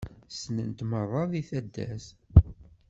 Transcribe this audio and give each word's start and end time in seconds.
Ssnen-t 0.33 0.79
merra 0.91 1.21
deg 1.31 1.45
taddart. 1.49 2.05